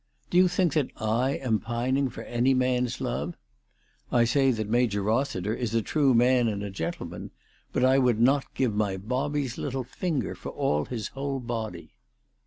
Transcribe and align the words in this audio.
Do 0.31 0.37
you 0.39 0.47
think 0.47 0.73
that 0.73 0.89
I 0.97 1.33
am 1.33 1.59
pining 1.59 2.09
for 2.09 2.23
any 2.23 2.55
man's 2.55 3.01
love? 3.01 3.37
I 4.11 4.23
say 4.23 4.49
that 4.49 4.67
Major 4.67 5.03
Rossiter 5.03 5.53
is 5.53 5.75
a 5.75 5.83
true 5.83 6.15
man 6.15 6.47
and 6.47 6.63
a 6.63 6.71
gentleman; 6.71 7.29
but 7.71 7.85
I 7.85 7.99
would 7.99 8.19
not 8.19 8.51
give 8.55 8.73
my 8.73 8.97
Bobby's 8.97 9.59
little 9.59 9.83
finger 9.83 10.33
for 10.33 10.49
all 10.49 10.85
his 10.85 11.09
whole 11.09 11.39
body." 11.39 11.93